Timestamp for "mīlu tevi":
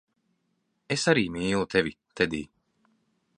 1.35-1.93